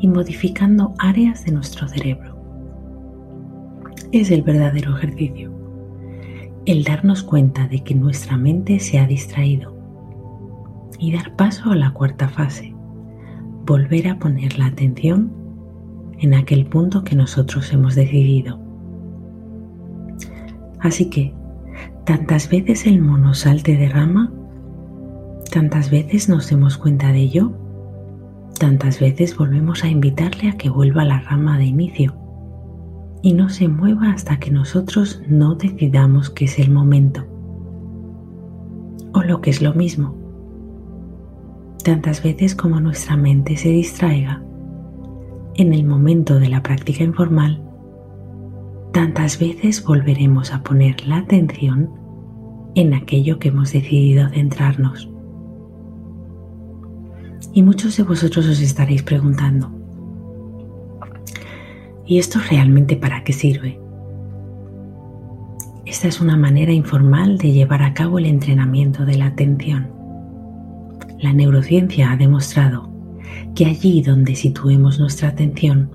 y 0.00 0.08
modificando 0.08 0.94
áreas 0.98 1.44
de 1.44 1.52
nuestro 1.52 1.88
cerebro. 1.88 2.36
Es 4.12 4.30
el 4.30 4.42
verdadero 4.42 4.96
ejercicio, 4.96 5.52
el 6.66 6.84
darnos 6.84 7.22
cuenta 7.22 7.66
de 7.68 7.82
que 7.82 7.94
nuestra 7.94 8.36
mente 8.36 8.80
se 8.80 8.98
ha 8.98 9.06
distraído 9.06 9.76
y 10.98 11.12
dar 11.12 11.36
paso 11.36 11.70
a 11.70 11.76
la 11.76 11.92
cuarta 11.92 12.28
fase, 12.28 12.74
volver 13.64 14.08
a 14.08 14.18
poner 14.18 14.58
la 14.58 14.66
atención 14.66 15.32
en 16.18 16.34
aquel 16.34 16.66
punto 16.66 17.04
que 17.04 17.14
nosotros 17.14 17.72
hemos 17.72 17.94
decidido. 17.94 18.60
Así 20.80 21.10
que, 21.10 21.34
tantas 22.04 22.48
veces 22.48 22.86
el 22.86 23.00
mono 23.00 23.34
salte 23.34 23.76
de 23.76 23.88
rama, 23.88 24.32
Tantas 25.50 25.90
veces 25.90 26.28
nos 26.28 26.50
demos 26.50 26.76
cuenta 26.76 27.10
de 27.10 27.20
ello, 27.20 27.52
tantas 28.58 29.00
veces 29.00 29.36
volvemos 29.36 29.82
a 29.82 29.88
invitarle 29.88 30.50
a 30.50 30.56
que 30.58 30.68
vuelva 30.68 31.02
a 31.02 31.06
la 31.06 31.20
rama 31.20 31.56
de 31.56 31.64
inicio 31.64 32.14
y 33.22 33.32
no 33.32 33.48
se 33.48 33.66
mueva 33.66 34.10
hasta 34.10 34.38
que 34.38 34.50
nosotros 34.50 35.22
no 35.26 35.54
decidamos 35.54 36.28
que 36.28 36.44
es 36.44 36.58
el 36.58 36.70
momento. 36.70 37.24
O 39.14 39.22
lo 39.22 39.40
que 39.40 39.48
es 39.48 39.62
lo 39.62 39.72
mismo, 39.72 40.14
tantas 41.82 42.22
veces 42.22 42.54
como 42.54 42.78
nuestra 42.78 43.16
mente 43.16 43.56
se 43.56 43.70
distraiga 43.70 44.42
en 45.54 45.72
el 45.72 45.84
momento 45.84 46.38
de 46.38 46.50
la 46.50 46.62
práctica 46.62 47.04
informal, 47.04 47.62
tantas 48.92 49.38
veces 49.38 49.82
volveremos 49.82 50.52
a 50.52 50.62
poner 50.62 51.06
la 51.06 51.18
atención 51.18 51.90
en 52.74 52.92
aquello 52.92 53.38
que 53.38 53.48
hemos 53.48 53.72
decidido 53.72 54.28
centrarnos. 54.28 55.10
Y 57.58 57.62
muchos 57.64 57.96
de 57.96 58.04
vosotros 58.04 58.46
os 58.46 58.60
estaréis 58.60 59.02
preguntando, 59.02 59.68
¿y 62.06 62.18
esto 62.18 62.38
realmente 62.48 62.94
para 62.94 63.24
qué 63.24 63.32
sirve? 63.32 63.80
Esta 65.84 66.06
es 66.06 66.20
una 66.20 66.36
manera 66.36 66.72
informal 66.72 67.36
de 67.36 67.50
llevar 67.50 67.82
a 67.82 67.94
cabo 67.94 68.20
el 68.20 68.26
entrenamiento 68.26 69.04
de 69.04 69.18
la 69.18 69.26
atención. 69.26 69.90
La 71.18 71.32
neurociencia 71.32 72.12
ha 72.12 72.16
demostrado 72.16 72.92
que 73.56 73.66
allí 73.66 74.02
donde 74.02 74.36
situemos 74.36 75.00
nuestra 75.00 75.30
atención, 75.30 75.90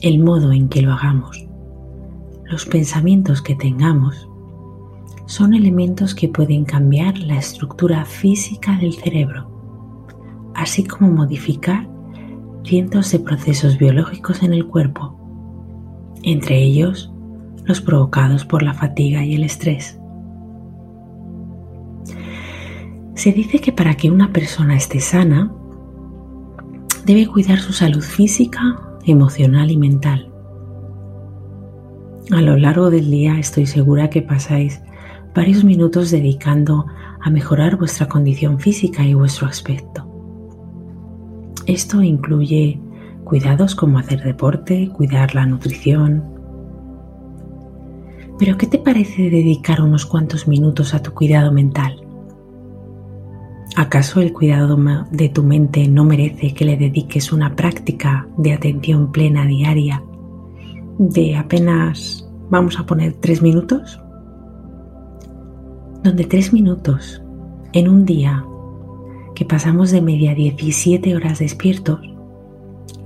el 0.00 0.20
modo 0.20 0.52
en 0.52 0.70
que 0.70 0.80
lo 0.80 0.94
hagamos, 0.94 1.46
los 2.46 2.64
pensamientos 2.64 3.42
que 3.42 3.56
tengamos, 3.56 4.26
son 5.26 5.52
elementos 5.52 6.14
que 6.14 6.30
pueden 6.30 6.64
cambiar 6.64 7.18
la 7.18 7.36
estructura 7.36 8.06
física 8.06 8.78
del 8.78 8.94
cerebro, 8.94 9.57
así 10.58 10.84
como 10.84 11.10
modificar 11.10 11.88
cientos 12.64 13.12
de 13.12 13.20
procesos 13.20 13.78
biológicos 13.78 14.42
en 14.42 14.52
el 14.52 14.66
cuerpo, 14.66 15.16
entre 16.24 16.58
ellos 16.58 17.12
los 17.64 17.80
provocados 17.80 18.44
por 18.44 18.62
la 18.62 18.74
fatiga 18.74 19.24
y 19.24 19.34
el 19.34 19.44
estrés. 19.44 20.00
Se 23.14 23.32
dice 23.32 23.60
que 23.60 23.72
para 23.72 23.94
que 23.94 24.10
una 24.10 24.32
persona 24.32 24.76
esté 24.76 25.00
sana, 25.00 25.52
debe 27.04 27.26
cuidar 27.26 27.58
su 27.60 27.72
salud 27.72 28.02
física, 28.02 28.98
emocional 29.06 29.70
y 29.70 29.76
mental. 29.76 30.30
A 32.32 32.40
lo 32.40 32.56
largo 32.56 32.90
del 32.90 33.10
día 33.10 33.38
estoy 33.38 33.66
segura 33.66 34.10
que 34.10 34.22
pasáis 34.22 34.80
varios 35.34 35.62
minutos 35.62 36.10
dedicando 36.10 36.86
a 37.20 37.30
mejorar 37.30 37.76
vuestra 37.76 38.08
condición 38.08 38.58
física 38.58 39.04
y 39.04 39.14
vuestro 39.14 39.46
aspecto. 39.46 40.07
Esto 41.68 42.02
incluye 42.02 42.80
cuidados 43.24 43.74
como 43.74 43.98
hacer 43.98 44.22
deporte, 44.24 44.88
cuidar 44.88 45.34
la 45.34 45.44
nutrición, 45.44 46.24
pero 48.38 48.56
¿qué 48.56 48.66
te 48.66 48.78
parece 48.78 49.28
dedicar 49.28 49.82
unos 49.82 50.06
cuantos 50.06 50.48
minutos 50.48 50.94
a 50.94 51.02
tu 51.02 51.12
cuidado 51.12 51.52
mental? 51.52 52.00
¿Acaso 53.76 54.22
el 54.22 54.32
cuidado 54.32 54.78
de 55.10 55.28
tu 55.28 55.42
mente 55.42 55.86
no 55.88 56.04
merece 56.04 56.54
que 56.54 56.64
le 56.64 56.78
dediques 56.78 57.32
una 57.32 57.54
práctica 57.54 58.26
de 58.38 58.54
atención 58.54 59.12
plena 59.12 59.44
diaria 59.44 60.02
de 60.98 61.36
apenas, 61.36 62.26
vamos 62.48 62.78
a 62.78 62.86
poner, 62.86 63.12
tres 63.20 63.42
minutos? 63.42 64.00
Donde 66.02 66.24
tres 66.24 66.50
minutos 66.50 67.22
en 67.74 67.90
un 67.90 68.06
día 68.06 68.42
que 69.38 69.44
pasamos 69.44 69.92
de 69.92 70.02
media 70.02 70.34
17 70.34 71.14
horas 71.14 71.38
despiertos 71.38 72.00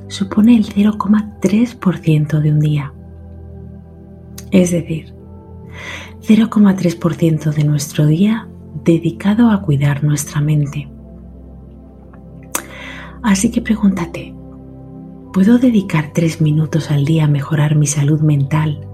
supone 0.08 0.56
el 0.56 0.64
0,3% 0.64 2.40
de 2.40 2.50
un 2.50 2.58
día. 2.58 2.94
Es 4.50 4.70
decir, 4.70 5.14
0,3% 6.22 7.52
de 7.52 7.64
nuestro 7.64 8.06
día 8.06 8.48
dedicado 8.82 9.50
a 9.50 9.60
cuidar 9.60 10.04
nuestra 10.04 10.40
mente. 10.40 10.88
Así 13.22 13.50
que 13.50 13.60
pregúntate, 13.60 14.34
¿puedo 15.34 15.58
dedicar 15.58 16.12
tres 16.14 16.40
minutos 16.40 16.90
al 16.90 17.04
día 17.04 17.24
a 17.24 17.28
mejorar 17.28 17.76
mi 17.76 17.86
salud 17.86 18.22
mental 18.22 18.88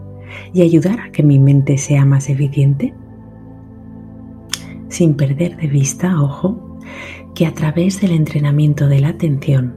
y 0.53 0.63
ayudar 0.63 0.99
a 0.99 1.13
que 1.13 1.23
mi 1.23 1.39
mente 1.39 1.79
sea 1.79 2.05
más 2.05 2.31
eficiente? 2.31 2.95
Sin 4.89 5.15
perder 5.15 5.57
de 5.57 5.69
vista, 5.69 6.21
ojo, 6.21 6.65
que 7.39 7.47
a 7.47 7.55
través 7.55 8.01
del 8.01 8.11
entrenamiento 8.11 8.89
de 8.89 9.01
la 9.01 9.11
atención, 9.11 9.77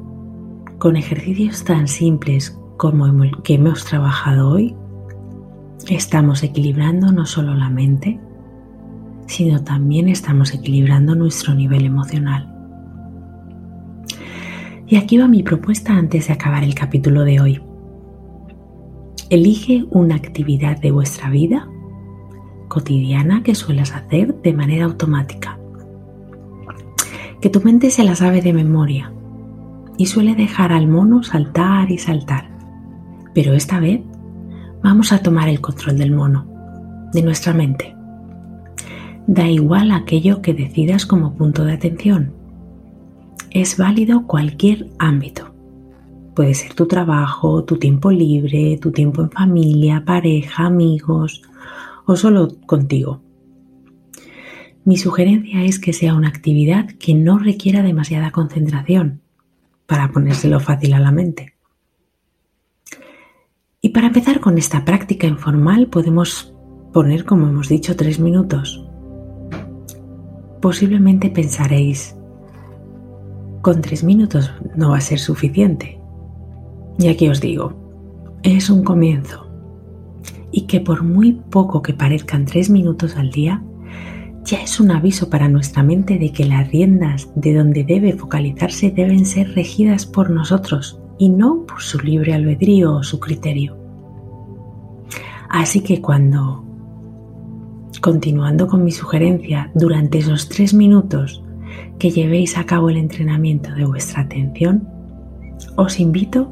con 0.80 0.95
ejercicios 0.95 1.63
tan 1.63 1.88
simples 1.88 2.58
como 2.78 3.06
el 3.24 3.32
que 3.43 3.54
hemos 3.54 3.86
trabajado 3.86 4.50
hoy, 4.50 4.76
Estamos 5.89 6.43
equilibrando 6.43 7.12
no 7.12 7.26
solo 7.26 7.56
la 7.56 7.69
mente, 7.69 8.19
sino 9.28 9.63
también 9.63 10.08
estamos 10.08 10.54
equilibrando 10.54 11.15
nuestro 11.15 11.56
nivel 11.56 11.86
emocional. 11.86 12.47
Y 14.88 14.95
aquí 14.95 15.17
va 15.17 15.28
mi 15.28 15.41
propuesta 15.41 15.93
antes 15.93 16.28
de 16.28 16.34
acabar 16.34 16.63
el 16.63 16.76
capítulo 16.76 17.24
de 17.24 17.39
hoy. 17.39 17.62
Elige 19.30 19.86
una 19.89 20.15
actividad 20.15 20.80
de 20.80 20.91
vuestra 20.91 21.30
vida 21.30 21.67
cotidiana 22.67 23.43
que 23.43 23.56
suelas 23.56 23.91
hacer 23.91 24.36
de 24.41 24.54
manera 24.54 24.86
automática. 24.86 25.61
Que 27.41 27.49
tu 27.49 27.60
mente 27.62 27.89
se 27.89 28.04
la 28.04 28.15
sabe 28.15 28.41
de 28.41 28.54
memoria 28.54 29.12
y 29.97 30.06
suele 30.06 30.36
dejar 30.36 30.71
al 30.71 30.88
mono 30.88 31.23
saltar 31.23 31.89
y 31.91 31.97
saltar. 31.97 32.49
Pero 33.34 33.54
esta 33.54 33.80
vez 33.80 34.01
vamos 34.84 35.12
a 35.12 35.23
tomar 35.23 35.49
el 35.49 35.60
control 35.60 35.97
del 35.97 36.12
mono, 36.12 36.45
de 37.13 37.23
nuestra 37.23 37.54
mente. 37.54 37.95
Da 39.25 39.47
igual 39.47 39.91
aquello 39.91 40.41
que 40.41 40.54
decidas 40.54 41.06
como 41.06 41.34
punto 41.34 41.63
de 41.63 41.73
atención. 41.73 42.34
Es 43.49 43.77
válido 43.77 44.27
cualquier 44.27 44.89
ámbito. 44.99 45.54
Puede 46.36 46.54
ser 46.54 46.73
tu 46.73 46.86
trabajo, 46.86 47.63
tu 47.63 47.77
tiempo 47.77 48.12
libre, 48.12 48.77
tu 48.80 48.91
tiempo 48.91 49.21
en 49.23 49.32
familia, 49.32 50.04
pareja, 50.06 50.65
amigos 50.65 51.41
o 52.06 52.15
solo 52.15 52.49
contigo. 52.65 53.21
Mi 54.84 54.98
sugerencia 54.98 55.63
es 55.63 55.80
que 55.80 55.94
sea 55.94 56.15
una 56.15 56.30
actividad 56.30 56.88
que 57.00 57.13
no 57.13 57.38
requiera 57.38 57.84
demasiada 57.84 58.32
concentración 58.32 59.22
para 59.86 60.12
ponérselo 60.12 60.60
fácil 60.60 60.94
a 60.94 61.00
la 61.00 61.12
mente. 61.12 61.54
Y 63.80 63.89
para 63.89 64.08
empezar 64.08 64.39
con 64.39 64.58
esta 64.58 64.84
práctica 64.84 65.28
informal 65.28 65.88
podemos 65.88 66.54
poner, 66.94 67.26
como 67.26 67.48
hemos 67.48 67.70
dicho, 67.70 67.96
tres 67.96 68.20
minutos. 68.20 68.84
Posiblemente 70.62 71.30
pensaréis, 71.30 72.15
con 73.62 73.82
tres 73.82 74.04
minutos 74.04 74.52
no 74.76 74.89
va 74.89 74.98
a 74.98 75.02
ser 75.02 75.20
suficiente. 75.20 76.00
Y 76.98 77.08
aquí 77.08 77.30
os 77.30 77.39
digo, 77.39 77.74
es 78.44 78.70
un 78.70 78.84
comienzo. 78.84 79.48
Y 80.52 80.67
que 80.67 80.80
por 80.80 81.04
muy 81.04 81.34
poco 81.34 81.82
que 81.82 81.94
parezcan 81.94 82.46
tres 82.46 82.70
minutos 82.70 83.15
al 83.15 83.32
día, 83.32 83.63
ya 84.43 84.62
es 84.62 84.80
un 84.80 84.91
aviso 84.91 85.30
para 85.30 85.47
nuestra 85.47 85.84
mente 85.84 86.17
de 86.17 86.32
que 86.32 86.45
las 86.45 86.69
riendas 86.69 87.30
de 87.36 87.54
donde 87.54 87.84
debe 87.84 88.13
focalizarse 88.13 88.91
deben 88.91 89.25
ser 89.25 89.54
regidas 89.54 90.06
por 90.06 90.30
nosotros 90.30 90.99
y 91.17 91.30
no 91.30 91.65
por 91.65 91.82
su 91.82 91.99
libre 91.99 92.34
albedrío 92.34 92.95
o 92.95 93.04
su 93.04 93.19
criterio. 93.19 93.77
Así 95.49 95.82
que 95.82 96.01
cuando, 96.01 96.63
continuando 98.01 98.67
con 98.67 98.84
mi 98.84 98.91
sugerencia, 98.91 99.69
durante 99.75 100.19
esos 100.19 100.49
tres 100.49 100.73
minutos 100.73 101.43
que 101.99 102.10
llevéis 102.10 102.58
a 102.58 102.65
cabo 102.65 102.89
el 102.89 102.97
entrenamiento 102.97 103.71
de 103.73 103.86
vuestra 103.86 104.21
atención, 104.23 104.88
os 105.75 105.99
invito 105.99 106.51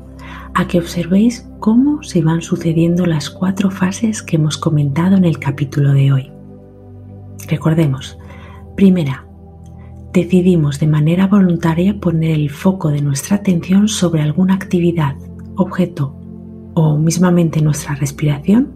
a 0.53 0.67
que 0.67 0.79
observéis 0.79 1.47
cómo 1.59 2.03
se 2.03 2.21
van 2.21 2.41
sucediendo 2.41 3.05
las 3.05 3.29
cuatro 3.29 3.71
fases 3.71 4.21
que 4.21 4.35
hemos 4.35 4.57
comentado 4.57 5.17
en 5.17 5.25
el 5.25 5.39
capítulo 5.39 5.93
de 5.93 6.11
hoy. 6.11 6.38
Recordemos, 7.47 8.17
primera, 8.75 9.25
decidimos 10.13 10.79
de 10.79 10.87
manera 10.87 11.27
voluntaria 11.27 11.99
poner 11.99 12.31
el 12.31 12.49
foco 12.49 12.89
de 12.89 13.01
nuestra 13.01 13.37
atención 13.37 13.87
sobre 13.87 14.21
alguna 14.21 14.55
actividad, 14.55 15.15
objeto 15.55 16.15
o 16.73 16.97
mismamente 16.97 17.61
nuestra 17.61 17.95
respiración, 17.95 18.73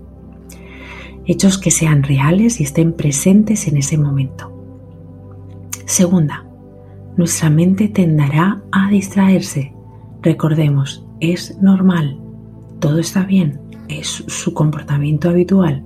hechos 1.25 1.57
que 1.57 1.71
sean 1.71 2.03
reales 2.03 2.59
y 2.59 2.63
estén 2.63 2.93
presentes 2.93 3.67
en 3.67 3.77
ese 3.77 3.97
momento. 3.97 4.51
Segunda, 5.85 6.45
nuestra 7.17 7.49
mente 7.49 7.87
tenderá 7.87 8.61
a 8.71 8.89
distraerse. 8.89 9.73
Recordemos, 10.21 11.05
es 11.19 11.57
normal, 11.61 12.19
todo 12.79 12.99
está 12.99 13.23
bien, 13.23 13.59
es 13.87 14.23
su 14.27 14.53
comportamiento 14.53 15.29
habitual. 15.29 15.85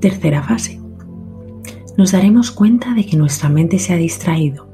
Tercera 0.00 0.42
fase, 0.42 0.80
nos 1.96 2.12
daremos 2.12 2.50
cuenta 2.50 2.94
de 2.94 3.06
que 3.06 3.16
nuestra 3.16 3.48
mente 3.48 3.78
se 3.78 3.92
ha 3.92 3.96
distraído. 3.96 4.68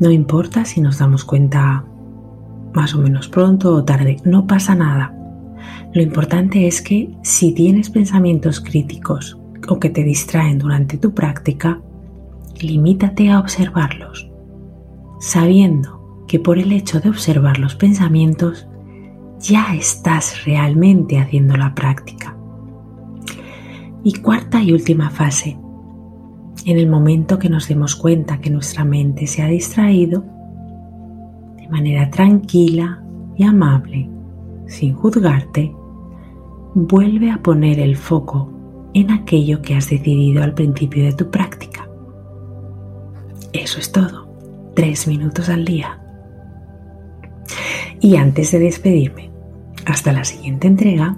No 0.00 0.10
importa 0.10 0.64
si 0.64 0.80
nos 0.80 0.98
damos 0.98 1.24
cuenta 1.24 1.84
más 2.72 2.94
o 2.94 2.98
menos 2.98 3.28
pronto 3.28 3.72
o 3.72 3.84
tarde, 3.84 4.16
no 4.24 4.46
pasa 4.46 4.74
nada. 4.74 5.14
Lo 5.92 6.02
importante 6.02 6.66
es 6.66 6.82
que 6.82 7.10
si 7.22 7.52
tienes 7.52 7.90
pensamientos 7.90 8.60
críticos 8.60 9.38
o 9.68 9.78
que 9.78 9.90
te 9.90 10.02
distraen 10.02 10.58
durante 10.58 10.98
tu 10.98 11.14
práctica, 11.14 11.80
limítate 12.60 13.30
a 13.30 13.38
observarlos, 13.38 14.28
sabiendo 15.20 16.24
que 16.26 16.40
por 16.40 16.58
el 16.58 16.72
hecho 16.72 17.00
de 17.00 17.10
observar 17.10 17.58
los 17.58 17.76
pensamientos 17.76 18.66
ya 19.38 19.74
estás 19.74 20.44
realmente 20.44 21.18
haciendo 21.18 21.56
la 21.56 21.74
práctica. 21.74 22.36
Y 24.02 24.14
cuarta 24.14 24.60
y 24.62 24.72
última 24.72 25.10
fase. 25.10 25.56
En 26.64 26.78
el 26.78 26.88
momento 26.88 27.38
que 27.38 27.50
nos 27.50 27.68
demos 27.68 27.94
cuenta 27.96 28.40
que 28.40 28.50
nuestra 28.50 28.84
mente 28.84 29.26
se 29.26 29.42
ha 29.42 29.48
distraído, 29.48 30.24
de 31.56 31.68
manera 31.68 32.10
tranquila 32.10 33.02
y 33.36 33.44
amable, 33.44 34.08
sin 34.66 34.94
juzgarte, 34.94 35.74
vuelve 36.74 37.30
a 37.30 37.42
poner 37.42 37.78
el 37.80 37.96
foco 37.96 38.50
en 38.94 39.10
aquello 39.10 39.60
que 39.60 39.74
has 39.74 39.90
decidido 39.90 40.42
al 40.42 40.54
principio 40.54 41.04
de 41.04 41.12
tu 41.12 41.30
práctica. 41.30 41.88
Eso 43.52 43.78
es 43.78 43.92
todo. 43.92 44.28
Tres 44.74 45.06
minutos 45.06 45.48
al 45.48 45.64
día. 45.64 46.00
Y 48.00 48.16
antes 48.16 48.52
de 48.52 48.58
despedirme, 48.58 49.30
hasta 49.86 50.12
la 50.12 50.24
siguiente 50.24 50.66
entrega, 50.66 51.16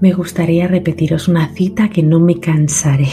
me 0.00 0.12
gustaría 0.12 0.66
repetiros 0.66 1.28
una 1.28 1.48
cita 1.48 1.90
que 1.90 2.02
no 2.02 2.20
me 2.20 2.40
cansaré, 2.40 3.08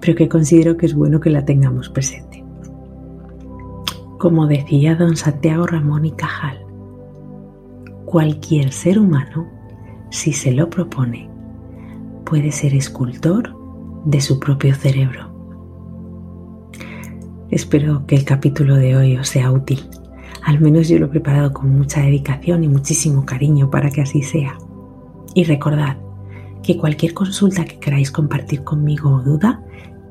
pero 0.00 0.14
que 0.14 0.28
considero 0.28 0.76
que 0.76 0.86
es 0.86 0.94
bueno 0.94 1.20
que 1.20 1.30
la 1.30 1.44
tengamos 1.44 1.88
presente. 1.88 2.44
Como 4.18 4.46
decía 4.46 4.94
don 4.94 5.16
Santiago 5.16 5.66
Ramón 5.66 6.04
y 6.04 6.12
Cajal, 6.12 6.58
cualquier 8.04 8.72
ser 8.72 8.98
humano, 8.98 9.46
si 10.10 10.32
se 10.32 10.52
lo 10.52 10.68
propone, 10.68 11.30
puede 12.24 12.52
ser 12.52 12.74
escultor 12.74 13.56
de 14.04 14.20
su 14.20 14.38
propio 14.38 14.74
cerebro. 14.74 15.30
Espero 17.50 18.06
que 18.06 18.16
el 18.16 18.24
capítulo 18.24 18.76
de 18.76 18.96
hoy 18.96 19.16
os 19.16 19.28
sea 19.28 19.50
útil. 19.50 19.80
Al 20.44 20.60
menos 20.60 20.88
yo 20.88 20.98
lo 20.98 21.06
he 21.06 21.10
preparado 21.10 21.52
con 21.52 21.76
mucha 21.76 22.00
dedicación 22.00 22.62
y 22.64 22.68
muchísimo 22.68 23.24
cariño 23.24 23.70
para 23.70 23.90
que 23.90 24.02
así 24.02 24.22
sea. 24.22 24.56
Y 25.34 25.44
recordad 25.44 25.96
que 26.62 26.76
cualquier 26.76 27.14
consulta 27.14 27.64
que 27.64 27.78
queráis 27.78 28.10
compartir 28.10 28.64
conmigo 28.64 29.10
o 29.10 29.22
duda, 29.22 29.62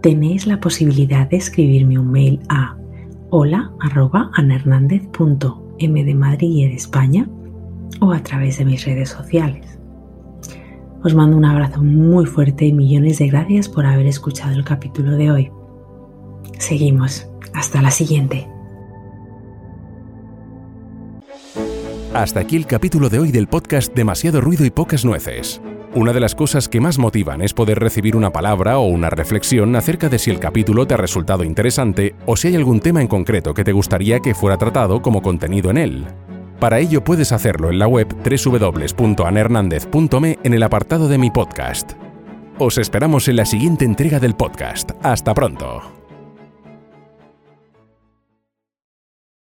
tenéis 0.01 0.47
la 0.47 0.59
posibilidad 0.59 1.29
de 1.29 1.37
escribirme 1.37 1.99
un 1.99 2.11
mail 2.11 2.39
a 2.49 2.75
hola.anahernandez.m 3.29 6.03
de 6.03 6.15
Madrid 6.15 6.49
y 6.49 6.67
de 6.67 6.75
España 6.75 7.29
o 8.01 8.11
a 8.11 8.21
través 8.21 8.57
de 8.57 8.65
mis 8.65 8.85
redes 8.85 9.09
sociales. 9.09 9.79
Os 11.03 11.15
mando 11.15 11.37
un 11.37 11.45
abrazo 11.45 11.81
muy 11.81 12.25
fuerte 12.25 12.65
y 12.65 12.73
millones 12.73 13.19
de 13.19 13.27
gracias 13.27 13.69
por 13.69 13.85
haber 13.85 14.05
escuchado 14.05 14.53
el 14.53 14.65
capítulo 14.65 15.15
de 15.15 15.31
hoy. 15.31 15.51
Seguimos. 16.57 17.25
Hasta 17.53 17.81
la 17.81 17.89
siguiente. 17.89 18.47
Hasta 22.13 22.41
aquí 22.41 22.57
el 22.57 22.65
capítulo 22.65 23.09
de 23.09 23.19
hoy 23.19 23.31
del 23.31 23.47
podcast 23.47 23.95
Demasiado 23.95 24.41
ruido 24.41 24.65
y 24.65 24.69
pocas 24.69 25.05
nueces. 25.05 25.61
Una 25.95 26.13
de 26.13 26.19
las 26.19 26.35
cosas 26.35 26.69
que 26.69 26.79
más 26.79 26.99
motivan 26.99 27.41
es 27.41 27.55
poder 27.55 27.79
recibir 27.79 28.15
una 28.15 28.31
palabra 28.31 28.77
o 28.77 28.85
una 28.85 29.09
reflexión 29.09 29.75
acerca 29.75 30.07
de 30.07 30.19
si 30.19 30.29
el 30.29 30.39
capítulo 30.39 30.85
te 30.85 30.93
ha 30.93 30.97
resultado 30.97 31.43
interesante 31.43 32.13
o 32.27 32.37
si 32.37 32.49
hay 32.49 32.55
algún 32.55 32.79
tema 32.79 33.01
en 33.01 33.07
concreto 33.07 33.55
que 33.55 33.63
te 33.63 33.71
gustaría 33.71 34.19
que 34.19 34.35
fuera 34.35 34.57
tratado 34.57 35.01
como 35.01 35.23
contenido 35.23 35.71
en 35.71 35.77
él. 35.77 36.05
Para 36.59 36.77
ello 36.79 37.03
puedes 37.03 37.31
hacerlo 37.31 37.71
en 37.71 37.79
la 37.79 37.87
web 37.87 38.07
www.anhernandez.me 38.07 40.37
en 40.43 40.53
el 40.53 40.61
apartado 40.61 41.07
de 41.07 41.17
mi 41.17 41.31
podcast. 41.31 41.93
Os 42.59 42.77
esperamos 42.77 43.27
en 43.27 43.37
la 43.37 43.45
siguiente 43.45 43.85
entrega 43.85 44.19
del 44.19 44.35
podcast. 44.35 44.91
Hasta 45.01 45.33
pronto. 45.33 45.98